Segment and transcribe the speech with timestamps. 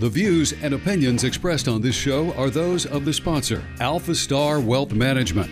[0.00, 4.60] The views and opinions expressed on this show are those of the sponsor, Alpha Star
[4.60, 5.50] Wealth Management.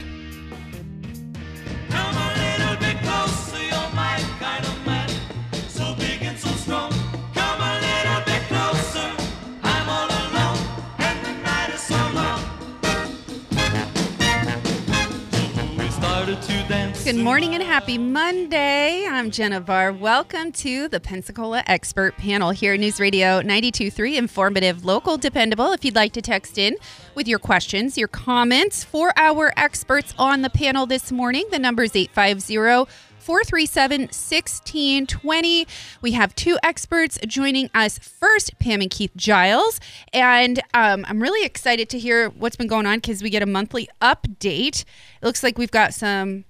[17.12, 19.06] Good morning and happy Monday.
[19.06, 19.92] I'm Jenna Varr.
[19.92, 25.72] Welcome to the Pensacola Expert Panel here at News Radio 92.3, informative, local, dependable.
[25.72, 26.74] If you'd like to text in
[27.14, 31.82] with your questions, your comments for our experts on the panel this morning, the number
[31.82, 35.66] is 850 437 1620.
[36.00, 39.80] We have two experts joining us first, Pam and Keith Giles.
[40.14, 43.46] And um, I'm really excited to hear what's been going on because we get a
[43.46, 44.84] monthly update.
[45.20, 46.46] It looks like we've got some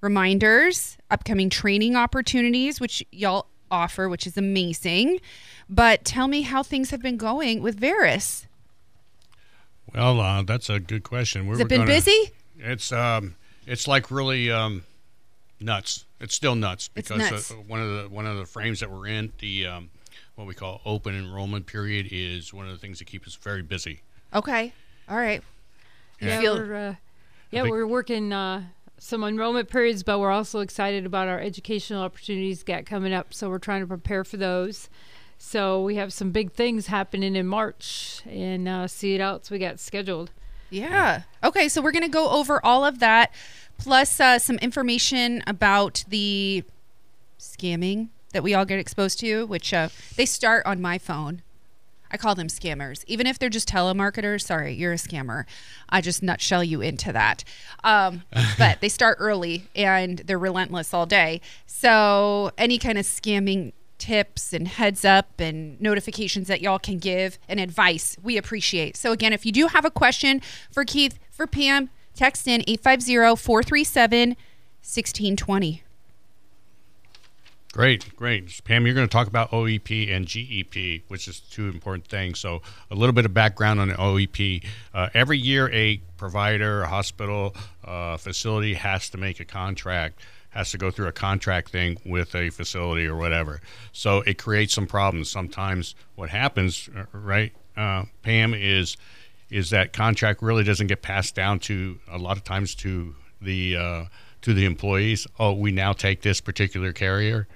[0.00, 5.20] reminders, upcoming training opportunities, which y'all offer, which is amazing.
[5.68, 8.46] But tell me how things have been going with Veris.
[9.94, 11.44] Well, uh, that's a good question.
[11.46, 12.30] We Has it been gonna- busy?
[12.58, 14.84] It's um, it's like really um,
[15.60, 16.04] nuts.
[16.20, 17.50] It's still nuts because nuts.
[17.50, 19.90] Uh, one of the one of the frames that we're in, the um,
[20.34, 23.62] what we call open enrollment period, is one of the things that keep us very
[23.62, 24.02] busy.
[24.34, 24.72] Okay.
[25.08, 25.42] All right.
[26.20, 26.94] You Yeah, we're uh,
[27.50, 28.64] yeah think- we're working uh,
[29.02, 33.32] some enrollment periods, but we're also excited about our educational opportunities got coming up.
[33.32, 34.90] So we're trying to prepare for those.
[35.38, 39.46] So we have some big things happening in March, and uh, see it out.
[39.46, 40.30] So we got scheduled.
[40.68, 41.22] Yeah.
[41.42, 41.66] Okay.
[41.70, 43.32] So we're going to go over all of that,
[43.78, 46.62] plus uh, some information about the
[47.38, 51.40] scamming that we all get exposed to, which uh, they start on my phone.
[52.10, 53.04] I call them scammers.
[53.06, 55.44] Even if they're just telemarketers, sorry, you're a scammer.
[55.88, 57.44] I just nutshell you into that.
[57.84, 58.22] Um,
[58.58, 61.40] but they start early and they're relentless all day.
[61.66, 67.38] So, any kind of scamming tips and heads up and notifications that y'all can give
[67.48, 68.96] and advice, we appreciate.
[68.96, 70.40] So, again, if you do have a question
[70.70, 74.30] for Keith, for Pam, text in 850 437
[74.82, 75.82] 1620.
[77.72, 78.84] Great, great, Pam.
[78.84, 82.40] You're going to talk about OEP and GEP, which is two important things.
[82.40, 84.64] So, a little bit of background on OEP.
[84.92, 87.54] Uh, every year, a provider, a hospital,
[87.84, 92.34] uh, facility has to make a contract, has to go through a contract thing with
[92.34, 93.60] a facility or whatever.
[93.92, 95.30] So, it creates some problems.
[95.30, 98.96] Sometimes, what happens, uh, right, uh, Pam, is
[99.48, 103.76] is that contract really doesn't get passed down to a lot of times to the
[103.76, 104.04] uh,
[104.42, 105.28] to the employees.
[105.38, 107.46] Oh, we now take this particular carrier,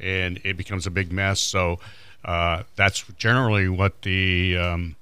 [0.00, 1.40] and it becomes a big mess.
[1.40, 1.78] So
[2.24, 4.96] uh, that's generally what the um,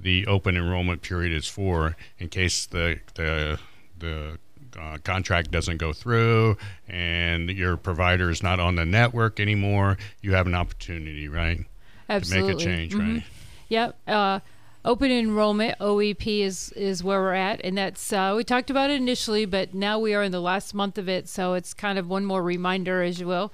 [0.00, 3.58] the open enrollment period is for, in case the the
[3.98, 4.38] the
[4.78, 6.56] uh, contract doesn't go through
[6.88, 9.96] and your provider is not on the network anymore.
[10.20, 11.64] You have an opportunity, right,
[12.08, 12.48] Absolutely.
[12.50, 13.14] to make a change, Mhm.
[13.14, 13.24] right?
[13.68, 13.98] Yep.
[14.08, 14.40] Uh,
[14.84, 18.94] open enrollment OEP is is where we're at, and that's uh, we talked about it
[18.96, 22.08] initially, but now we are in the last month of it, so it's kind of
[22.08, 23.52] one more reminder, as you will.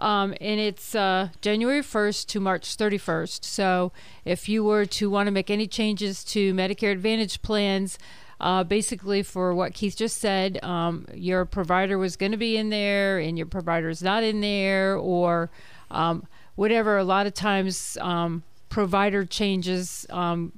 [0.00, 3.44] Um, and it's uh, January 1st to March 31st.
[3.44, 3.92] So
[4.24, 7.98] if you were to want to make any changes to Medicare Advantage plans,
[8.40, 12.70] uh, basically for what Keith just said, um, your provider was going to be in
[12.70, 15.50] there and your provider is not in there, or
[15.90, 16.96] um, whatever.
[16.96, 20.52] A lot of times, um, provider changes um,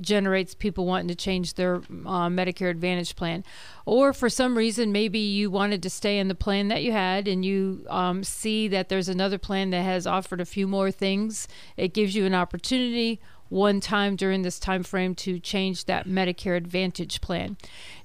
[0.00, 3.44] generates people wanting to change their uh, Medicare Advantage plan,
[3.84, 7.26] or for some reason maybe you wanted to stay in the plan that you had
[7.26, 11.48] and you um, see that there's another plan that has offered a few more things.
[11.76, 16.56] It gives you an opportunity one time during this time frame to change that Medicare
[16.56, 17.56] Advantage plan.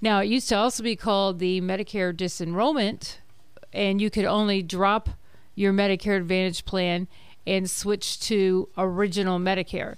[0.02, 3.18] Now it used to also be called the Medicare disenrollment,
[3.72, 5.10] and you could only drop
[5.56, 7.08] your Medicare Advantage plan
[7.46, 9.98] and switch to original Medicare.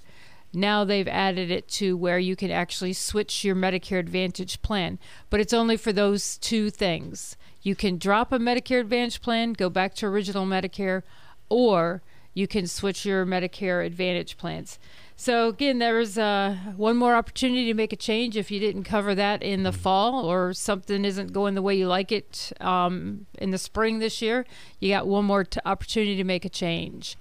[0.55, 4.99] Now they've added it to where you can actually switch your Medicare Advantage plan,
[5.29, 7.37] but it's only for those two things.
[7.61, 11.03] You can drop a Medicare Advantage plan, go back to original Medicare,
[11.49, 12.01] or
[12.33, 14.77] you can switch your Medicare Advantage plans.
[15.17, 19.15] So again, there's uh, one more opportunity to make a change if you didn't cover
[19.15, 23.51] that in the fall or something isn't going the way you like it um, in
[23.51, 24.45] the spring this year.
[24.79, 27.15] You got one more t- opportunity to make a change.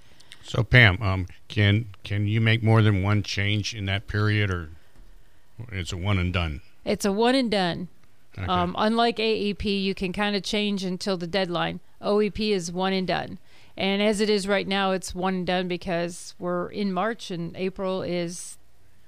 [0.45, 4.69] So Pam, um, can can you make more than one change in that period, or
[5.71, 6.61] it's a one and done?
[6.85, 7.87] It's a one and done.
[8.37, 8.45] Okay.
[8.47, 11.79] Um, unlike AEP, you can kind of change until the deadline.
[12.01, 13.39] OEP is one and done.
[13.77, 17.55] And as it is right now, it's one and done because we're in March and
[17.57, 18.57] April is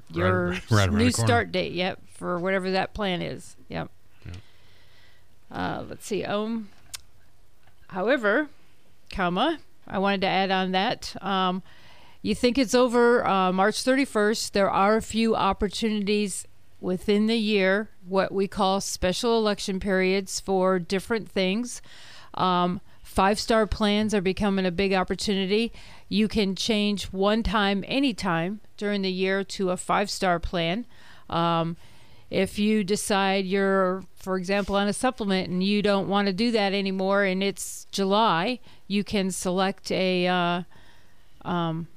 [0.10, 1.74] Right- your right new start date.
[1.74, 3.56] Yep, for whatever that plan is.
[3.70, 3.90] Yep.
[5.52, 6.24] Uh, let's see.
[6.26, 6.70] Um,
[7.90, 8.50] however,
[9.12, 11.16] comma, I wanted to add on that.
[11.22, 11.64] Um,
[12.22, 14.52] you think it's over uh, March 31st.
[14.52, 16.46] There are a few opportunities
[16.80, 21.82] within the year, what we call special election periods for different things.
[22.34, 22.82] Um,
[23.18, 25.74] Five star plans are becoming a big opportunity.
[26.08, 30.86] You can change one time, anytime during the year to a five star plan.
[31.28, 31.78] Um,
[32.30, 36.52] if you decide you're, for example, on a supplement and you don't want to do
[36.52, 40.64] that anymore and it's July, you can select a uh,
[41.48, 41.88] um,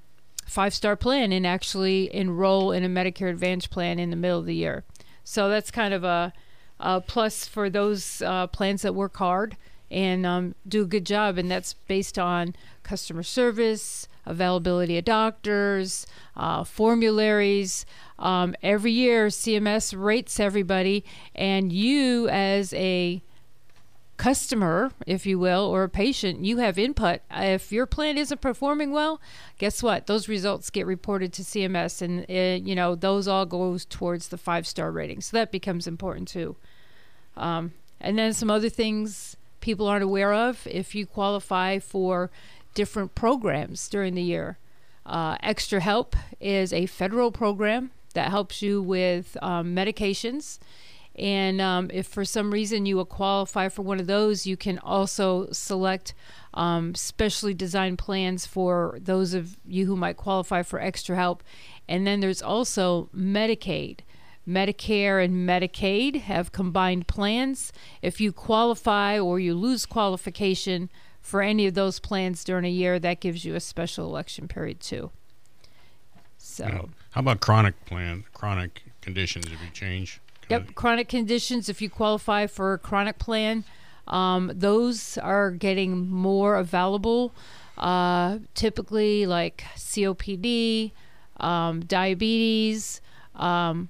[0.47, 4.47] five star plan and actually enroll in a Medicare Advantage plan in the middle of
[4.47, 4.85] the year.
[5.25, 6.33] So that's kind of a,
[6.79, 9.57] a plus for those uh, plans that work hard
[9.91, 11.39] and um, do a good job.
[11.39, 16.07] And that's based on customer service, availability of doctors,
[16.37, 17.87] uh, formularies.
[18.19, 23.23] Um, every year, CMS rates everybody, and you, as a
[24.21, 27.21] customer, if you will, or a patient, you have input.
[27.31, 29.19] If your plan isn't performing well,
[29.57, 30.07] guess what?
[30.07, 34.37] Those results get reported to CMS, and uh, you know those all goes towards the
[34.37, 35.23] five star rating.
[35.23, 36.57] So that becomes important too.
[37.37, 42.31] Um, and then some other things people aren't aware of if you qualify for
[42.75, 44.59] different programs during the year.
[45.07, 50.59] Uh, Extra Help is a federal program that helps you with um, medications.
[51.17, 55.49] And um, if for some reason you qualify for one of those, you can also
[55.53, 56.15] select
[56.55, 61.43] um, specially designed plans for those of you who might qualify for extra help.
[61.89, 64.01] And then there's also Medicaid.
[64.49, 67.73] Medicare and Medicaid have combined plans.
[68.03, 70.91] If you qualify or you lose qualification
[71.21, 74.81] for any of those plans during a year, that gives you a special election period
[74.81, 75.11] too.
[76.39, 79.47] So, know, how about chronic plan, chronic conditions?
[79.47, 83.65] If you change, yep, chronic conditions, if you qualify for a chronic plan,
[84.09, 87.33] um, those are getting more available.
[87.77, 90.93] Uh, typically, like COPD,
[91.39, 93.01] um, diabetes,
[93.37, 93.89] um,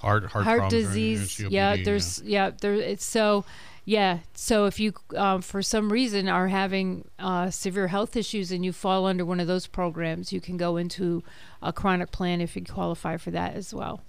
[0.00, 1.36] heart heart, heart problems, or, you disease.
[1.36, 2.74] COPD, yeah, there's yeah there.
[2.74, 3.44] It's so
[3.90, 4.20] yeah.
[4.34, 8.72] So if you um, for some reason are having uh, severe health issues and you
[8.72, 11.24] fall under one of those programs, you can go into
[11.60, 14.00] a chronic plan if you qualify for that as well.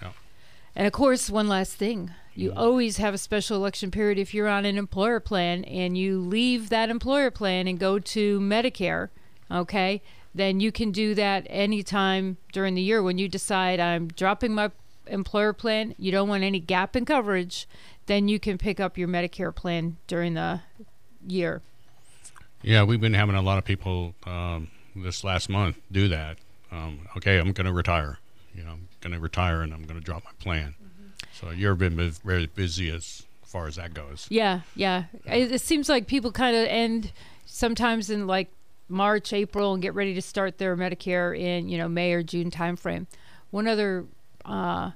[0.00, 0.12] Yeah.
[0.76, 2.12] And of course, one last thing.
[2.36, 6.20] You always have a special election period if you're on an employer plan and you
[6.20, 9.08] leave that employer plan and go to Medicare,
[9.50, 10.02] okay?
[10.32, 14.70] Then you can do that anytime during the year when you decide I'm dropping my
[15.10, 17.68] employer plan, you don't want any gap in coverage,
[18.06, 20.60] then you can pick up your Medicare plan during the
[21.26, 21.62] year.
[22.62, 26.38] Yeah, we've been having a lot of people um, this last month do that.
[26.70, 28.18] Um, okay, I'm going to retire.
[28.54, 30.74] You know, I'm going to retire and I'm going to drop my plan.
[31.32, 34.26] So you've been very busy as far as that goes.
[34.28, 35.04] Yeah, yeah.
[35.24, 37.12] It, it seems like people kind of end
[37.46, 38.50] sometimes in like
[38.88, 42.50] March, April, and get ready to start their Medicare in you know May or June
[42.50, 43.06] timeframe.
[43.50, 44.04] One other
[44.44, 44.92] uh,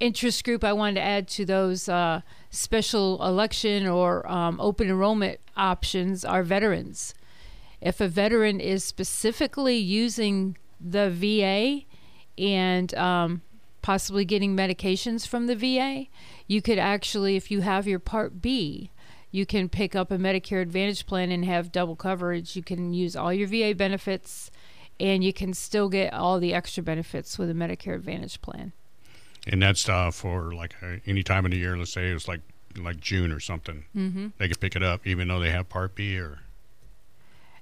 [0.00, 5.40] interest group I wanted to add to those uh, special election or um, open enrollment
[5.56, 7.14] options are veterans.
[7.80, 11.82] If a veteran is specifically using the VA
[12.42, 13.42] and um,
[13.82, 16.06] possibly getting medications from the VA,
[16.46, 18.90] you could actually, if you have your Part B,
[19.30, 22.56] you can pick up a Medicare Advantage plan and have double coverage.
[22.56, 24.50] You can use all your VA benefits
[25.00, 28.72] and you can still get all the extra benefits with a Medicare Advantage plan.
[29.46, 31.76] And that's uh, for like uh, any time of the year.
[31.76, 32.40] Let's say it's like
[32.76, 33.84] like June or something.
[33.94, 34.28] Mm-hmm.
[34.38, 36.38] They could pick it up even though they have Part B or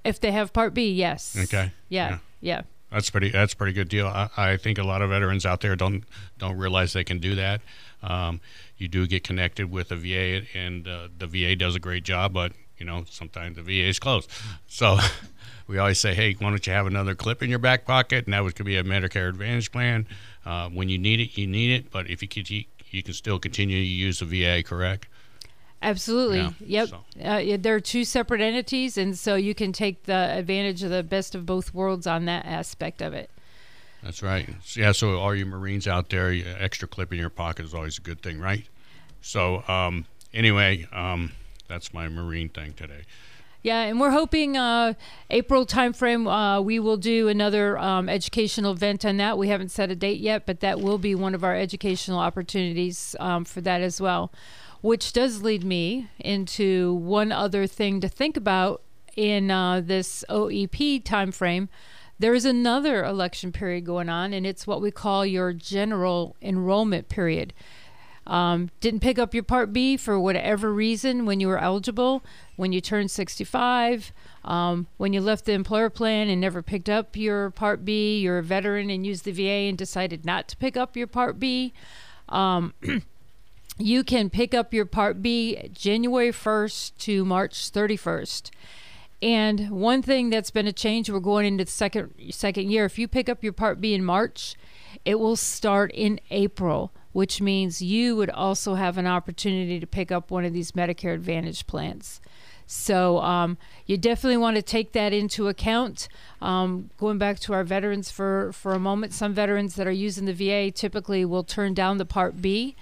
[0.04, 1.36] If they have Part B, yes.
[1.36, 1.72] Okay.
[1.88, 2.08] Yeah.
[2.08, 2.18] Yeah.
[2.40, 2.62] Yeah.
[2.92, 3.30] That's pretty.
[3.30, 4.06] That's a pretty good deal.
[4.06, 6.04] I, I think a lot of veterans out there don't
[6.38, 7.62] don't realize they can do that.
[8.02, 8.40] Um,
[8.76, 12.34] you do get connected with the VA, and uh, the VA does a great job.
[12.34, 14.28] But you know, sometimes the VA is closed.
[14.66, 14.98] So
[15.68, 18.24] we always say, hey, why don't you have another clip in your back pocket?
[18.24, 20.04] And that could be a Medicare Advantage plan.
[20.44, 21.92] Uh, when you need it, you need it.
[21.92, 24.64] But if you could, you, you can still continue to use the VA.
[24.64, 25.06] Correct?
[25.80, 26.40] Absolutely.
[26.40, 26.88] Yeah, yep.
[26.88, 27.04] so.
[27.24, 31.04] Uh, yeah, they're two separate entities, and so you can take the advantage of the
[31.04, 33.30] best of both worlds on that aspect of it.
[34.02, 34.48] That's right.
[34.74, 34.90] Yeah.
[34.90, 38.22] So all you Marines out there, extra clip in your pocket is always a good
[38.22, 38.64] thing, right?
[39.20, 41.30] So um, anyway, um,
[41.72, 43.04] that's my Marine thing today.
[43.62, 44.92] Yeah, and we're hoping uh,
[45.30, 49.38] April timeframe uh, we will do another um, educational event on that.
[49.38, 53.16] We haven't set a date yet, but that will be one of our educational opportunities
[53.20, 54.32] um, for that as well.
[54.82, 58.82] Which does lead me into one other thing to think about
[59.16, 61.68] in uh, this OEP timeframe.
[62.18, 67.08] There is another election period going on, and it's what we call your general enrollment
[67.08, 67.54] period.
[68.26, 72.22] Um, didn't pick up your Part B for whatever reason when you were eligible,
[72.56, 74.12] when you turned 65,
[74.44, 78.38] um, when you left the employer plan and never picked up your Part B, you're
[78.38, 81.72] a veteran and used the VA and decided not to pick up your Part B.
[82.28, 82.74] Um,
[83.78, 88.50] you can pick up your Part B January 1st to March 31st.
[89.20, 92.84] And one thing that's been a change, we're going into the second second year.
[92.84, 94.56] If you pick up your Part B in March,
[95.04, 100.10] it will start in April, which means you would also have an opportunity to pick
[100.10, 102.20] up one of these Medicare Advantage plans.
[102.66, 106.08] So um, you definitely want to take that into account.
[106.40, 110.24] Um, going back to our veterans for, for a moment, some veterans that are using
[110.24, 112.74] the VA typically will turn down the Part B.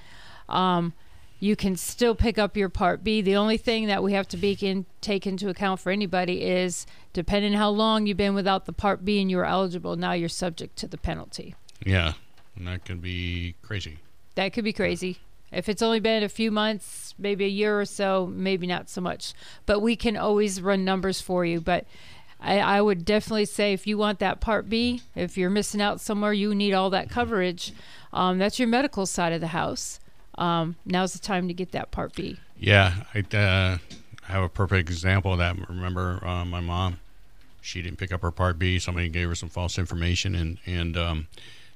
[0.48, 0.92] Um,
[1.40, 3.22] you can still pick up your Part B.
[3.22, 6.86] The only thing that we have to be in, take into account for anybody is
[7.12, 10.76] depending how long you've been without the Part B and you're eligible, now you're subject
[10.76, 11.54] to the penalty.
[11.84, 12.12] Yeah,
[12.54, 13.98] and that can be crazy.
[14.40, 15.18] That could be crazy.
[15.52, 19.02] If it's only been a few months, maybe a year or so, maybe not so
[19.02, 19.34] much.
[19.66, 21.60] But we can always run numbers for you.
[21.60, 21.84] But
[22.40, 26.00] I, I would definitely say if you want that Part B, if you're missing out
[26.00, 27.74] somewhere, you need all that coverage.
[28.14, 30.00] Um, that's your medical side of the house.
[30.38, 32.38] Um, now's the time to get that Part B.
[32.58, 33.76] Yeah, I uh,
[34.22, 35.68] have a perfect example of that.
[35.68, 36.98] Remember, uh, my mom,
[37.60, 38.78] she didn't pick up her Part B.
[38.78, 41.26] Somebody gave her some false information, and and um,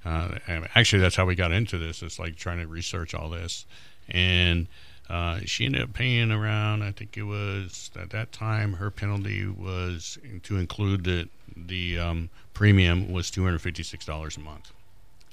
[0.05, 0.39] uh,
[0.75, 2.03] actually that's how we got into this.
[2.03, 3.67] It's like trying to research all this,
[4.09, 4.67] and
[5.09, 6.83] uh, she ended up paying around.
[6.83, 12.31] I think it was at that time her penalty was to include the the um,
[12.53, 14.73] premium was two hundred fifty six dollars a month.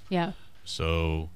[0.09, 0.33] Yeah.
[0.65, 1.29] So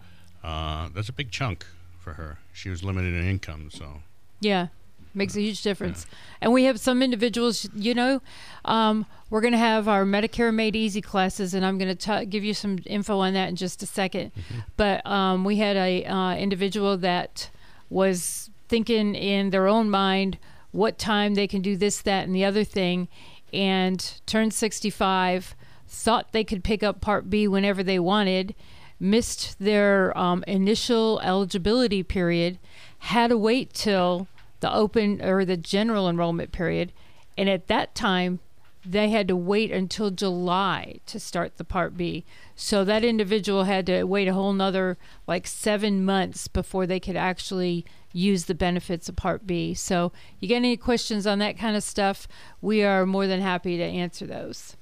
[0.44, 1.65] uh, that's a big chunk
[2.00, 2.38] for her.
[2.54, 4.01] She was limited in income, so
[4.39, 4.68] Yeah,
[5.15, 6.05] makes a huge difference.
[6.41, 8.22] And we have some individuals, you know,
[8.65, 12.43] um, we're going to have our Medicare Made Easy classes, and I'm going to give
[12.43, 14.31] you some info on that in just a 2nd
[14.77, 17.50] But um, we had a uh, individual that
[17.89, 20.38] was thinking in their own mind
[20.72, 23.07] what time they can do this, that, and the other thing,
[23.53, 25.55] and turned 65,
[25.88, 28.53] thought they could pick up Part B whenever they wanted,
[29.00, 32.60] missed their um, initial eligibility period,
[33.00, 34.27] had to wait till
[34.65, 36.91] the open or the general enrollment period,
[37.38, 38.39] and at that time
[38.84, 42.25] they had to wait until July to start the Part B.
[42.55, 47.15] So that individual had to wait a whole nother like seven months before they could
[47.15, 49.75] actually use the benefits of Part B.
[49.75, 52.27] So you get any questions on that kind of stuff,
[52.60, 54.75] we are more than happy to answer those.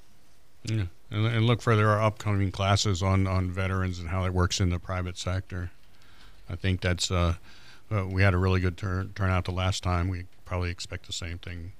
[0.64, 4.60] Yeah, and, and look for their upcoming classes on on veterans and how it works
[4.60, 5.72] in the private sector.
[6.48, 7.34] I think that's uh,
[7.92, 10.08] uh, we had a really good turn turnout the last time.
[10.08, 11.72] We probably expect the same thing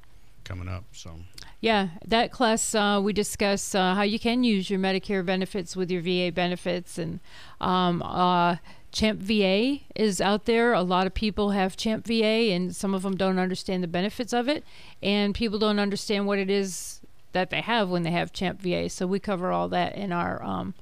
[0.44, 0.84] coming up.
[0.92, 1.10] So
[1.60, 5.90] Yeah, that class uh, we discuss uh, how you can use your Medicare benefits with
[5.90, 7.20] your VA benefits, and
[7.60, 8.56] um, uh,
[8.92, 10.72] CHAMPVA is out there.
[10.72, 14.48] A lot of people have CHAMPVA, and some of them don't understand the benefits of
[14.48, 14.64] it,
[15.02, 17.00] and people don't understand what it is
[17.32, 18.90] that they have when they have CHAMPVA.
[18.90, 20.74] So we cover all that in our um,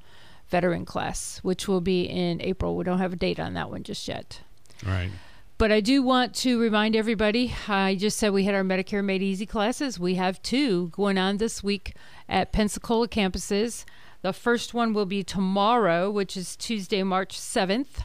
[0.50, 2.76] veteran class, which will be in April.
[2.76, 4.40] We don't have a date on that one just yet.
[4.86, 5.10] Right,
[5.58, 9.22] But I do want to remind everybody I just said we had our Medicare Made
[9.22, 9.98] Easy classes.
[9.98, 11.94] We have two going on this week
[12.28, 13.84] at Pensacola campuses.
[14.22, 18.04] The first one will be tomorrow, which is Tuesday, March 7th,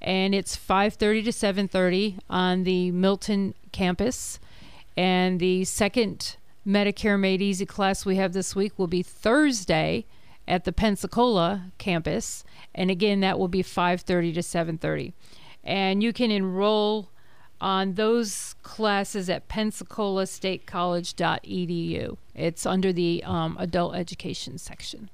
[0.00, 4.40] and it's 5:30 to 7:30 on the Milton campus.
[4.96, 10.06] And the second Medicare Made Easy class we have this week will be Thursday
[10.48, 15.12] at the Pensacola campus, and again that will be 5:30 to 7:30
[15.66, 17.08] and you can enroll
[17.60, 22.16] on those classes at pensacolastatecollege.edu.
[22.34, 25.10] It's under the um, adult education section.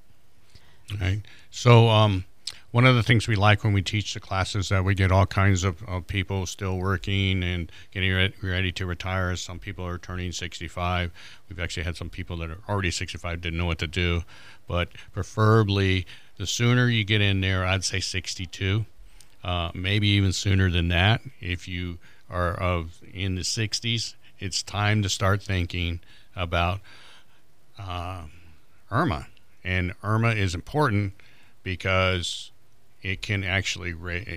[0.91, 1.23] all right.
[1.51, 2.25] So um,
[2.73, 5.25] one of the things we like when we teach the classes that we get all
[5.27, 9.35] kinds of, of people still working and getting re- ready to retire.
[9.37, 11.13] Some people are turning 65.
[11.49, 14.25] We've actually had some people that are already 65 didn't know what to do,
[14.67, 16.07] but preferably
[16.37, 18.85] the sooner you get in there, I'd say 62
[19.45, 21.21] uh, maybe even sooner than that.
[21.41, 21.99] If you
[22.31, 26.01] are of in the 60s, it's time to start thinking
[26.35, 26.81] about
[27.79, 28.23] uh,
[28.91, 29.27] IRMAA.
[29.65, 31.15] And IRMAA is important
[31.63, 32.51] because
[33.03, 33.95] it can actually,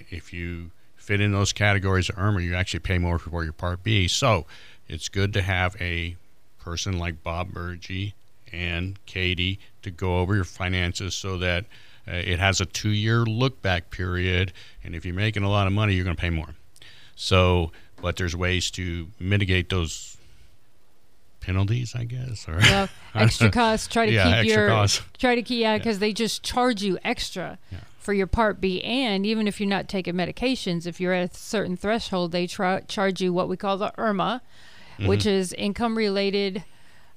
[0.09, 3.83] if you fit in those categories of IRMAA, you actually pay more for your Part
[3.83, 4.07] B.
[4.07, 4.45] So
[4.88, 6.15] it's good to have a
[6.59, 8.13] person like Bob Burgee
[8.51, 11.65] and Katie to go over your finances so that
[12.07, 14.53] it has a two year look back period.
[14.83, 16.55] And if you're making a lot of money, you're going to pay more.
[17.15, 17.71] So,
[18.01, 20.17] but there's ways to mitigate those
[21.39, 23.88] penalties, I guess, or Well, extra costs.
[23.88, 25.01] Try to Yeah, keep extra your costs.
[25.17, 27.57] try to keep yeah, because they just charge you extra
[28.00, 31.35] for your Part B, and even if you're not taking medications, if you're at a
[31.35, 34.41] certain threshold, they try, charge you what we call the IRMAA,
[34.97, 35.07] Mm-hmm.
[35.07, 36.63] which is income related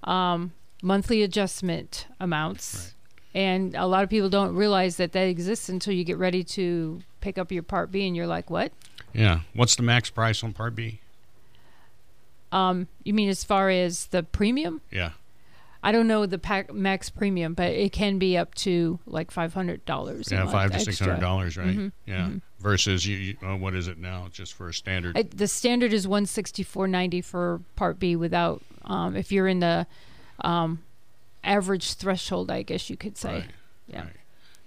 [0.03, 0.53] um,
[0.83, 2.93] monthly adjustment amounts.
[3.35, 7.01] And a lot of people don't realize that that exists until you get ready to
[7.21, 8.73] pick up your Part B, and you're like, "What?
[9.13, 9.41] yeah.
[9.55, 11.01] What's the max price on Part B?
[12.51, 14.81] Um, you mean as far as the premium?
[14.91, 15.11] Yeah,
[15.83, 19.53] I don't know the pack, max premium, but it can be up to like five
[19.53, 20.29] hundred dollars.
[20.33, 21.93] yeah, five to six hundred dollars, right?
[22.07, 22.31] Yeah.
[22.61, 24.29] Versus you, you uh, what is it now?
[24.33, 25.17] Just for a standard.
[25.17, 28.63] I, the standard is one sixty four ninety for Part B without.
[28.85, 29.87] Um, if you're in the
[30.41, 30.83] um,
[31.45, 33.33] average threshold, I guess you could say.
[33.33, 33.51] Right.
[33.87, 34.01] Yeah.
[34.01, 34.13] Right.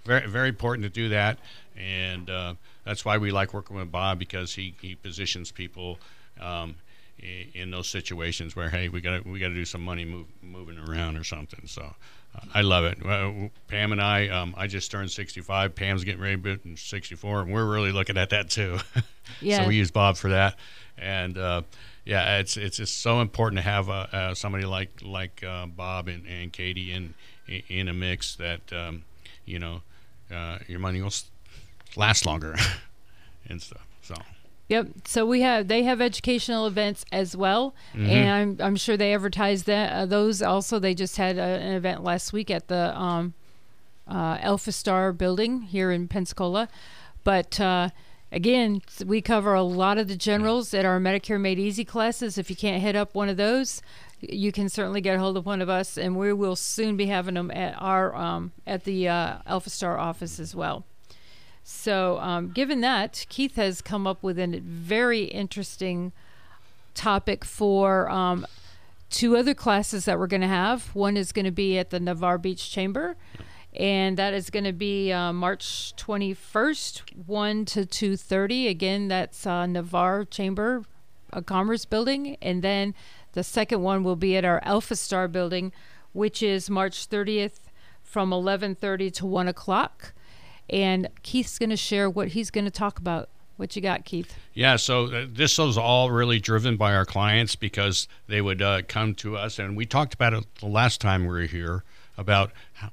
[0.04, 1.38] Very, very important to do that,
[1.76, 6.00] and uh, that's why we like working with Bob because he, he positions people
[6.40, 6.74] um,
[7.20, 10.26] in, in those situations where hey, we got we got to do some money move,
[10.42, 11.66] moving around or something.
[11.66, 11.82] So
[12.34, 12.98] uh, I love it.
[13.04, 15.74] Uh, Pam and I, um, I just turned 65.
[15.74, 18.78] Pam's getting ready to be 64, and we're really looking at that too.
[19.40, 19.58] Yeah.
[19.62, 20.56] so we use Bob for that,
[20.98, 21.62] and uh,
[22.04, 26.08] yeah, it's it's just so important to have uh, uh, somebody like like uh, Bob
[26.08, 27.14] and, and Katie in
[27.68, 29.04] in a mix that um,
[29.44, 29.82] you know
[30.30, 31.12] uh, your money will
[31.96, 32.56] last longer
[33.48, 33.86] and stuff.
[34.02, 34.14] So
[34.72, 34.88] Yep.
[35.04, 39.64] So we have they have educational events as well, and I'm I'm sure they advertise
[39.64, 40.78] that uh, those also.
[40.78, 43.34] They just had a, an event last week at the um,
[44.08, 46.68] uh, Alpha Star building here in Pensacola,
[47.22, 47.60] but.
[47.60, 47.90] Uh,
[48.32, 52.38] Again, we cover a lot of the generals at our Medicare Made Easy classes.
[52.38, 53.82] If you can't hit up one of those,
[54.20, 57.06] you can certainly get a hold of one of us, and we will soon be
[57.06, 60.86] having them at our um, at the uh, Alpha Star office as well.
[61.62, 66.12] So, um, given that, Keith has come up with a very interesting
[66.94, 68.46] topic for um,
[69.10, 70.94] two other classes that we're going to have.
[70.94, 73.16] One is going to be at the Navarre Beach Chamber,
[73.74, 78.68] and that is going to be uh, March 21st, 1 to 2:30.
[78.68, 80.84] Again, that's uh, Navarre Chamber
[81.32, 82.94] uh, Commerce Building, and then
[83.32, 85.72] the second one will be at our Alpha Star Building,
[86.12, 87.60] which is March 30th
[88.02, 90.12] from 11:30 to 1 o'clock.
[90.68, 93.28] And Keith's going to share what he's going to talk about.
[93.56, 94.34] What you got, Keith?
[94.54, 98.80] yeah, so uh, this was all really driven by our clients because they would uh,
[98.88, 101.84] come to us, and we talked about it the last time we were here
[102.16, 102.90] about how,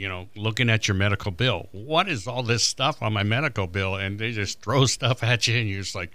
[0.00, 1.68] you know looking at your medical bill.
[1.72, 3.96] What is all this stuff on my medical bill?
[3.96, 6.10] And they just throw stuff at you, and you're just like,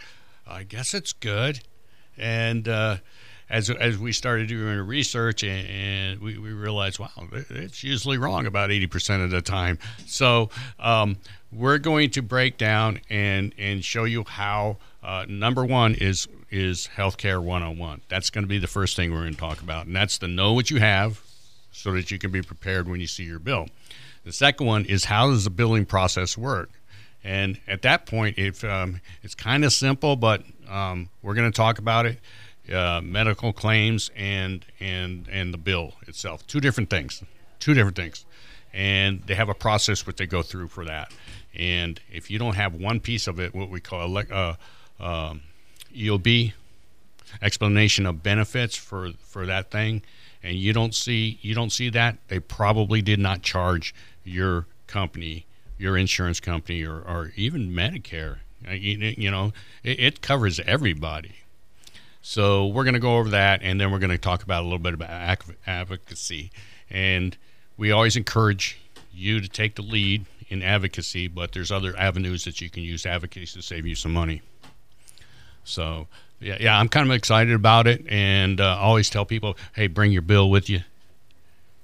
[0.48, 1.60] I guess it's good.
[2.17, 2.98] And uh,
[3.48, 8.48] as as we started doing research, and, and we, we realized, wow, it's usually wrong
[8.48, 9.78] about eighty percent of the time.
[10.08, 11.17] So um,
[11.52, 14.78] we're going to break down and and show you how.
[15.04, 18.02] Uh, number one is is healthcare 101.
[18.10, 20.28] That's going to be the first thing we're going to talk about, and that's to
[20.28, 21.21] know what you have,
[21.76, 23.68] so that you can be prepared when you see your bill.
[24.24, 26.70] The second one is how does the billing process work?
[27.24, 31.56] And at that point, if um, it's kind of simple, but um, we're going to
[31.56, 32.20] talk about it:
[32.74, 36.46] uh, medical claims and and and the bill itself.
[36.48, 37.24] Two different things.
[37.60, 38.26] Two different things.
[38.74, 41.14] And they have a process which they go through for that.
[41.58, 45.42] And if you don't have one piece of it, what we call elec- uh, um,
[45.96, 46.54] EOB,
[47.42, 50.02] explanation of benefits for for that thing
[50.46, 52.18] and you don't see you don't see that?
[52.28, 55.46] They probably did not charge your company
[55.78, 58.38] your insurance company or, or even medicare.
[58.68, 59.54] Uh, you, know
[59.84, 61.34] it, it covers everybody.
[62.22, 64.66] So we're going to go over that and then we're going to talk about a
[64.66, 65.12] little bit about
[65.68, 66.52] advocacy.
[66.90, 67.38] And
[67.78, 68.80] we always encourage
[69.14, 73.06] you to take the lead in advocacy but there's other avenues that you can use
[73.06, 74.42] advocacy to save you some money.
[75.64, 76.08] So
[76.39, 80.12] yeah, yeah, I'm kind of excited about it, and uh, always tell people, hey, bring
[80.12, 80.82] your bill with you.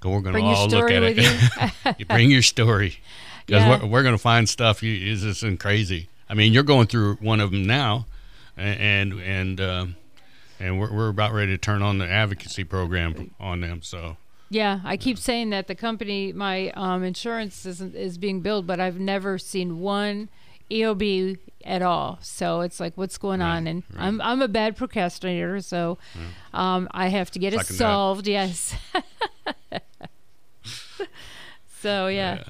[0.00, 1.98] Go, we're going to all look at it.
[1.98, 2.98] you bring your story,
[3.46, 3.80] because Yeah.
[3.82, 4.82] we're, we're going to find stuff.
[4.82, 6.08] You is this isn't crazy.
[6.28, 8.06] I mean, you're going through one of them now,
[8.56, 9.96] and and um
[10.58, 13.80] and we're we're about ready to turn on the advocacy program on them.
[13.82, 14.16] So
[14.50, 18.80] Yeah, I keep saying that the company, my um, insurance isn't is being billed, but
[18.80, 20.28] I've never seen one
[20.72, 22.18] EOB at all.
[22.22, 23.66] So it's like, what's going on?
[23.66, 25.98] And I'm I'm a bad procrastinator, so
[26.52, 28.26] um, I have to get it solved.
[28.26, 28.74] Yes.
[31.80, 32.44] so yeah.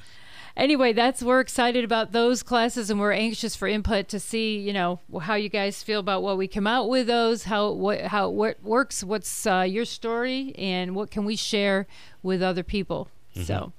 [0.55, 4.71] Anyway, that's we're excited about those classes, and we're anxious for input to see, you
[4.71, 8.29] know, how you guys feel about what we come out with those, how what how
[8.29, 11.87] what works, what's uh, your story, and what can we share
[12.21, 13.07] with other people.
[13.45, 13.73] So,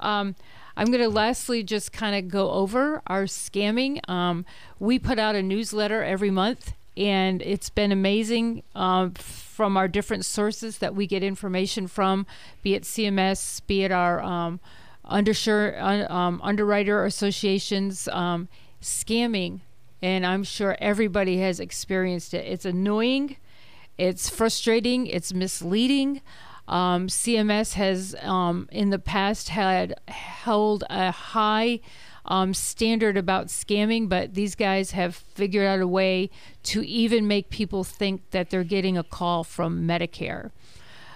[0.00, 0.34] um,
[0.78, 4.08] I'm going to lastly just kind of go over our scamming.
[4.08, 4.46] Um,
[4.78, 10.24] we put out a newsletter every month, and it's been amazing um, from our different
[10.24, 12.26] sources that we get information from,
[12.62, 14.60] be it CMS, be it our um,
[15.04, 18.46] undersure, un, um, underwriter associations, um,
[18.80, 19.58] scamming,
[20.00, 22.46] and I'm sure everybody has experienced it.
[22.46, 23.36] It's annoying,
[23.98, 26.22] it's frustrating, it's misleading.
[26.68, 31.80] Um, CMS has um, in the past had held a high
[32.26, 36.28] um, standard about scamming, but these guys have figured out a way
[36.64, 40.50] to even make people think that they're getting a call from Medicare.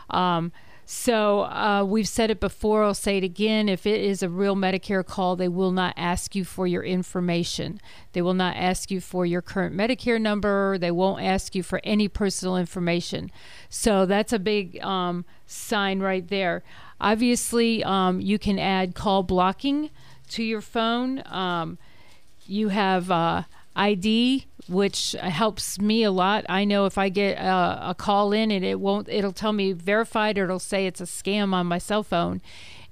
[0.08, 0.52] Um,
[0.94, 2.84] so uh, we've said it before.
[2.84, 3.66] I'll say it again.
[3.66, 7.80] If it is a real Medicare call, they will not ask you for your information.
[8.12, 10.76] They will not ask you for your current Medicare number.
[10.76, 13.32] They won't ask you for any personal information.
[13.70, 16.62] So that's a big um, sign right there.
[17.00, 19.88] Obviously, um, you can add call blocking
[20.28, 21.22] to your phone.
[21.24, 21.78] Um,
[22.44, 26.44] you have uh, ID, which helps me a lot.
[26.48, 29.72] I know if I get a, a call in and it won't, it'll tell me
[29.72, 32.40] verified or it'll say it's a scam on my cell phone.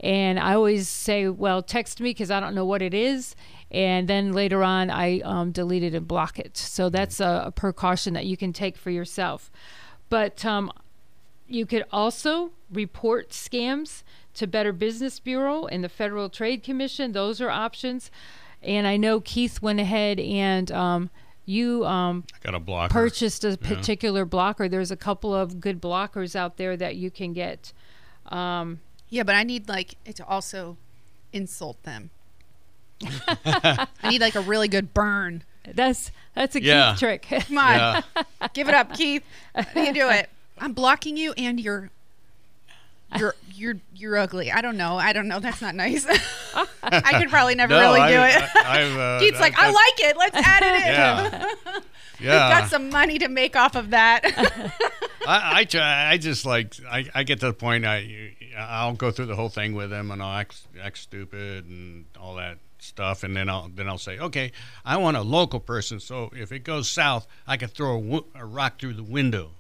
[0.01, 3.37] And I always say, well, text me because I don't know what it is.
[3.71, 6.57] And then later on, I um, delete it and block it.
[6.57, 9.51] So that's a, a precaution that you can take for yourself.
[10.09, 10.73] But um,
[11.47, 14.03] you could also report scams
[14.35, 17.13] to Better Business Bureau and the Federal Trade Commission.
[17.13, 18.11] Those are options.
[18.63, 21.11] And I know Keith went ahead and um,
[21.47, 22.93] you um, got a blocker.
[22.93, 24.69] purchased a particular blocker.
[24.69, 27.73] There's a couple of good blockers out there that you can get.
[28.27, 30.77] Um, Yeah, but I need like it to also
[31.33, 32.11] insult them.
[33.27, 35.43] I need like a really good burn.
[35.75, 36.91] that's that's a Yeah.
[36.93, 37.23] Keith trick.
[37.47, 37.75] Come on,
[38.17, 38.49] Yeah.
[38.53, 39.23] give it up, Keith.
[39.75, 40.29] You do it.
[40.59, 41.91] I'm blocking you, and you're
[43.17, 44.53] you're you're you're ugly.
[44.53, 44.97] I don't know.
[44.99, 45.41] I don't know.
[45.41, 46.07] That's not nice.
[47.05, 48.57] I could probably never No, really I, do it.
[48.57, 50.17] I, I've, uh, Keith's like, I like it.
[50.17, 50.93] Let's add it in.
[50.95, 51.81] Yeah.
[52.21, 54.21] We've got some money to make off of that.
[55.27, 56.11] I, I try.
[56.11, 56.75] I just like.
[56.91, 57.87] I, I get to the point.
[57.87, 62.05] I I'll go through the whole thing with them, and I'll act act stupid and
[62.21, 64.53] all that stuff, and then I'll then I'll say, okay,
[64.85, 65.99] I want a local person.
[66.01, 69.53] So if it goes south, I can throw a, a rock through the window,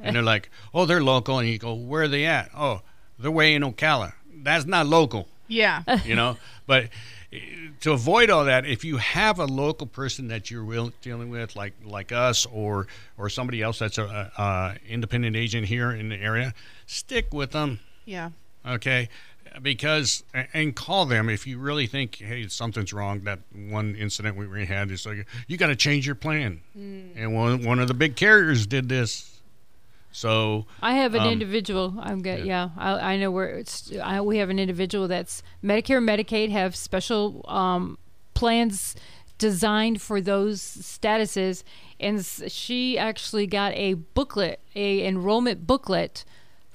[0.00, 2.50] and they're like, oh, they're local, and you go, where are they at?
[2.56, 2.82] Oh,
[3.18, 4.14] they're way in Ocala.
[4.42, 5.28] That's not local.
[5.48, 5.82] Yeah.
[6.04, 6.36] you know.
[6.66, 6.90] But
[7.32, 7.38] eh,
[7.80, 11.74] to avoid all that, if you have a local person that you're dealing with, like
[11.84, 16.16] like us or or somebody else that's a, a, a independent agent here in the
[16.16, 16.54] area,
[16.86, 18.30] stick with them, Yeah.
[18.66, 19.08] okay?
[19.62, 23.20] Because and call them if you really think hey something's wrong.
[23.20, 27.64] That one incident we had is like you got to change your plan, and one
[27.64, 29.37] one of the big carriers did this.
[30.10, 31.94] So I have an Um, individual.
[32.00, 32.44] I'm good.
[32.44, 33.92] Yeah, I, I know where it's.
[34.02, 37.98] I, we have an individual that's Medicare, and Medicaid have special um,
[38.34, 38.96] plans
[39.36, 41.62] designed for those statuses,
[42.00, 46.24] and she actually got a booklet, a enrollment booklet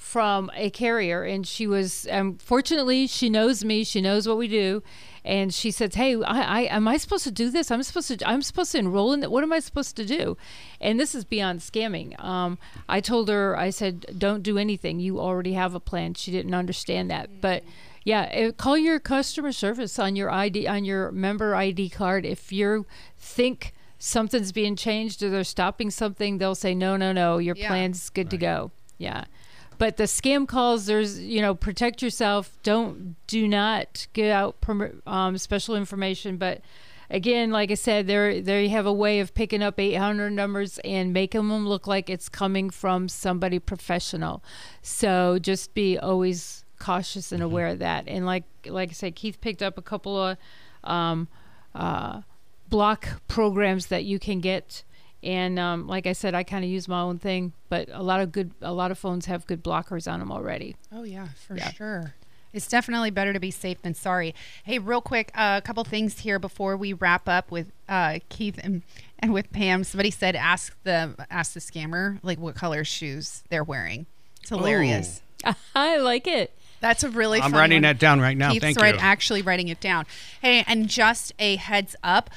[0.04, 2.06] from a carrier, and she was.
[2.12, 3.86] Um, fortunately, she knows me.
[3.86, 4.84] She knows what we do.
[5.24, 7.72] And she says, "Hey, I, I am I supposed to do this?
[7.72, 9.32] I'm supposed to I'm supposed to enroll in it.
[9.32, 10.36] What am I supposed to do?"
[10.82, 12.22] And this is beyond scamming.
[12.22, 12.58] Um,
[12.90, 15.00] I told her, I said, "Don't do anything.
[15.00, 17.64] You already have a plan." She didn't understand that, but
[18.04, 22.52] yeah, eh, call your customer service on your ID on your member ID card if
[22.52, 22.86] you
[23.18, 26.40] think something's being changed or they're stopping something.
[26.40, 27.38] They'll say, "No, no, no.
[27.38, 27.70] Your Yeah.
[27.70, 29.24] plan's good to go." Yeah.
[29.78, 32.58] But the scam calls, there's you know, protect yourself.
[32.64, 34.56] Don't do not give out
[35.06, 36.38] um, special information.
[36.38, 36.62] But
[37.10, 41.14] again, like I said, they they have a way of picking up 800 numbers and
[41.14, 44.44] making them look like it's coming from somebody professional.
[44.82, 48.08] So just be always cautious and aware of that.
[48.08, 50.38] And like like I said, Keith picked up a couple of
[50.84, 51.28] um,
[51.74, 52.22] uh,
[52.70, 54.84] block programs that you can get.
[55.24, 58.20] And um, like I said, I kind of use my own thing, but a lot
[58.20, 60.76] of good, a lot of phones have good blockers on them already.
[60.92, 61.72] Oh yeah, for Yeah.
[61.72, 62.14] sure.
[62.52, 64.36] It's definitely better to be safe than sorry.
[64.64, 68.60] Hey, real quick, uh, a couple things here before we wrap up with uh, Keith
[68.64, 68.84] and,
[69.18, 69.84] and with Pam.
[69.84, 74.06] Somebody said ask the ask the scammer like what color shoes they're wearing.
[74.42, 75.22] It's hilarious.
[75.76, 76.52] I like it.
[76.80, 77.40] That's a really.
[77.42, 77.82] I'm fun writing one.
[77.84, 78.52] that down right now.
[78.52, 79.00] Keith's Thank right, you.
[79.02, 80.06] actually writing it down.
[80.42, 82.30] Hey, and just a heads up,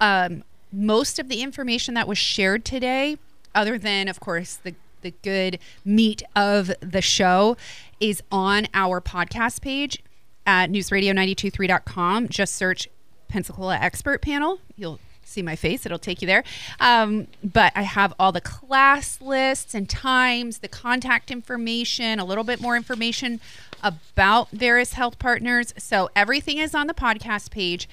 [0.00, 3.18] um, most of the information that was shared today,
[3.54, 7.56] other than of course the the good meat of the show,
[8.00, 10.02] is on our podcast page
[10.46, 12.28] at newsradio923.com.
[12.28, 12.88] Just search
[13.28, 14.58] Pensacola Expert Panel.
[14.76, 16.42] You'll see my face it'll take you there
[16.80, 22.42] um, but i have all the class lists and times the contact information a little
[22.42, 23.40] bit more information
[23.82, 27.88] about Veris health partners so everything is on the podcast page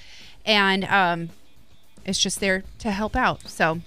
[0.46, 1.30] and um,
[2.08, 3.80] it's just there to help out so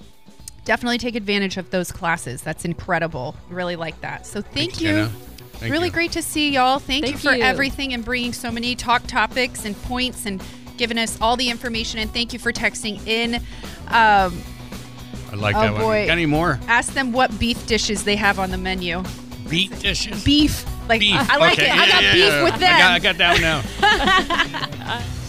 [0.65, 2.43] definitely take advantage of those classes.
[2.43, 3.35] That's incredible.
[3.49, 4.27] Really like that.
[4.27, 4.89] So thank Thanks, you.
[4.89, 5.09] Jenna.
[5.55, 5.93] Thank really you.
[5.93, 6.79] great to see y'all.
[6.79, 7.43] Thank, you for you.
[7.43, 10.43] everything and bringing so many talk topics and points and
[10.77, 11.99] giving us all the information.
[11.99, 13.37] And thank you for texting in.
[13.89, 14.43] Um,
[15.33, 15.81] I like Oh, that one.
[15.83, 16.07] boy.
[16.07, 16.59] Got any more?
[16.69, 19.03] ask them what beef dishes they have on the menu.
[19.49, 20.23] Beef dishes.
[20.25, 20.65] Beef.
[20.89, 21.15] Like Beef.
[21.17, 21.73] I like Okay, it.
[21.73, 22.45] I got yeah, beef yeah.
[22.45, 22.75] with them.
[22.75, 25.07] I got, I got that one now.